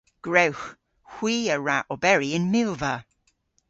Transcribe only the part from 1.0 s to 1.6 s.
Hwi a